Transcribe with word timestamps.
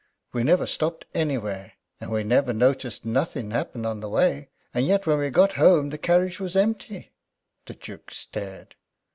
We 0.33 0.43
never 0.43 0.65
stopped 0.65 1.05
anywhere, 1.13 1.73
and 1.99 2.09
we 2.09 2.23
never 2.23 2.53
noticed 2.53 3.05
nothing 3.05 3.51
happen 3.51 3.85
on 3.85 3.99
the 3.99 4.09
way; 4.09 4.49
and 4.73 4.87
yet 4.87 5.05
when 5.05 5.19
we 5.19 5.29
got 5.29 5.53
home 5.53 5.91
the 5.91 5.99
carriage 5.99 6.39
was 6.39 6.55
empty." 6.55 7.11
The 7.67 7.75
Duke 7.75 8.09
stared. 8.09 8.73